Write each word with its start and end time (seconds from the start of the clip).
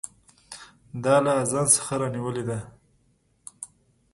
دا 1.03 1.15
له 1.25 1.31
اذان 1.41 1.67
څخه 1.75 1.93
رانیولې 2.01 2.43
ده. 2.49 2.59